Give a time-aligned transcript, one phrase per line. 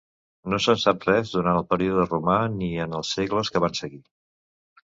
[0.53, 4.05] No se'n sap res durant el període romà ni en els segles que van seguir.